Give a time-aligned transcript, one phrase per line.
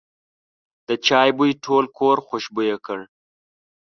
[0.87, 2.99] د چای بوی ټول کور خوشبویه کړ.